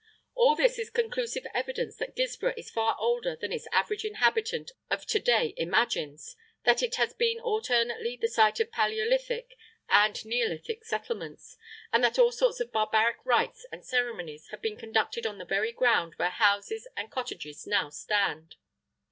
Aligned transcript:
All 0.33 0.55
this 0.55 0.79
is 0.79 0.89
conclusive 0.89 1.45
evidence 1.53 1.95
that 1.97 2.15
Guilsborough 2.15 2.55
is 2.57 2.71
far 2.71 2.95
older 2.99 3.35
than 3.35 3.53
its 3.53 3.67
average 3.71 4.03
inhabitant 4.03 4.71
of 4.89 5.05
to 5.05 5.19
day 5.19 5.53
imagines, 5.57 6.35
that 6.63 6.81
it 6.81 6.95
has 6.95 7.13
been 7.13 7.39
alternately 7.39 8.17
the 8.17 8.27
site 8.27 8.59
of 8.59 8.71
Palaeolithic 8.71 9.51
and 9.89 10.25
Neolithic 10.25 10.83
settlements, 10.85 11.55
and 11.93 12.03
that 12.03 12.17
all 12.17 12.31
sorts 12.31 12.59
of 12.59 12.71
barbaric 12.71 13.17
rites 13.23 13.67
and 13.71 13.85
ceremonies 13.85 14.47
have 14.47 14.59
been 14.63 14.75
conducted 14.75 15.27
on 15.27 15.37
the 15.37 15.45
very 15.45 15.71
ground 15.71 16.15
where 16.15 16.31
houses 16.31 16.87
and 16.97 17.11
cottages 17.11 17.67
now 17.67 17.89
stand. 17.91 18.55